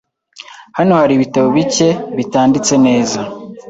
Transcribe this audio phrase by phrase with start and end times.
[0.77, 3.19] Hano hari ibitabo bike bitanditse neza.